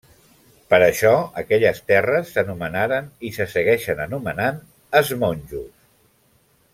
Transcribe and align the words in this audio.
Per 0.73 0.77
això 0.85 1.11
aquelles 1.41 1.81
terres 1.91 2.31
s'anomenaren, 2.37 3.11
i 3.29 3.33
se 3.37 3.47
segueixen 3.53 4.01
anomenant, 4.09 4.61
Es 5.03 5.13
Monjos. 5.25 5.73